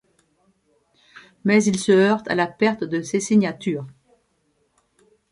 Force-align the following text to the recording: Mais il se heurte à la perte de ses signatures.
Mais 1.43 1.63
il 1.65 1.77
se 1.77 1.91
heurte 1.91 2.27
à 2.27 2.33
la 2.33 2.47
perte 2.47 2.83
de 2.83 3.03
ses 3.03 3.19
signatures. 3.19 3.85